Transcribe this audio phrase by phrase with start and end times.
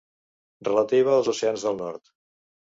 [0.67, 2.11] Relativa als oceans del nord.